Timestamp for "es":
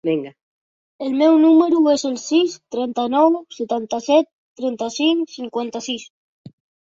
1.91-2.05